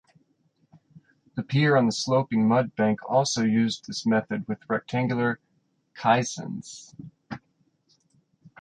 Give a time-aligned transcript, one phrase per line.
[1.35, 5.39] The pier on the sloping mud bank also used this method with rectangular
[5.93, 6.95] caissons.